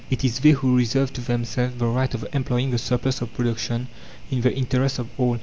It 0.09 0.23
is 0.25 0.39
they 0.39 0.49
who 0.49 0.75
reserve 0.75 1.13
to 1.13 1.21
themselves 1.21 1.75
the 1.77 1.85
right 1.85 2.11
of 2.15 2.25
employing 2.33 2.71
the 2.71 2.79
surplus 2.79 3.21
of 3.21 3.31
production 3.35 3.87
in 4.31 4.41
the 4.41 4.51
interests 4.51 4.97
of 4.97 5.09
all. 5.15 5.37